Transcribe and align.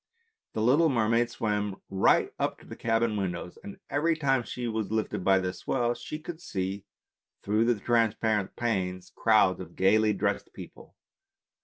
The 0.53 0.63
little 0.63 0.89
mermaid 0.89 1.29
swam 1.29 1.79
right 1.87 2.33
up 2.39 2.57
to 2.57 2.65
the 2.65 2.75
cabin 2.75 3.15
windows, 3.17 3.59
and 3.63 3.77
every 3.87 4.15
time 4.17 4.41
she 4.41 4.67
was 4.67 4.91
lifted 4.91 5.23
by 5.23 5.37
the 5.37 5.53
swell 5.53 5.93
she 5.93 6.17
could 6.17 6.41
see 6.41 6.85
through 7.43 7.65
the 7.65 7.79
trans 7.79 8.15
parent 8.15 8.55
panes 8.55 9.11
crowds 9.15 9.59
of 9.59 9.75
gaily 9.75 10.13
dressed 10.13 10.53
people. 10.53 10.95